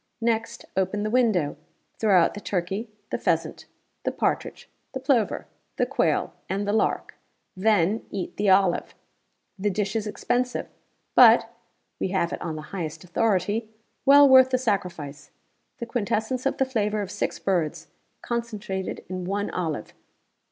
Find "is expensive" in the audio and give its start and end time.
9.95-10.67